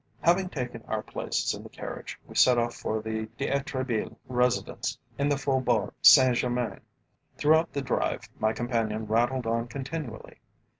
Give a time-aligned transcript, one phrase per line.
[0.21, 5.29] Having taken our places in the carriage, we set off for the D'Etrebilles' residence in
[5.29, 6.79] the Faubourg St Germain.
[7.37, 10.39] Throughout the drive my companion rattled on continually.